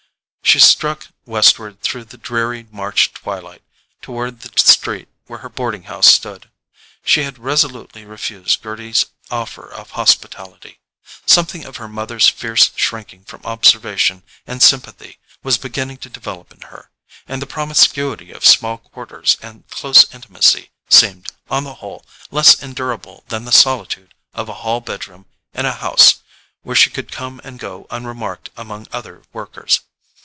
[0.43, 3.61] She struck westward through the dreary March twilight,
[4.01, 6.49] toward the street where her boarding house stood.
[7.05, 10.81] She had resolutely refused Gerty's offer of hospitality.
[11.25, 16.63] Something of her mother's fierce shrinking from observation and sympathy was beginning to develop in
[16.63, 16.91] her,
[17.29, 23.23] and the promiscuity of small quarters and close intimacy seemed, on the whole, less endurable
[23.29, 26.15] than the solitude of a hall bedroom in a house
[26.61, 29.79] where she could come and go unremarked among other workers.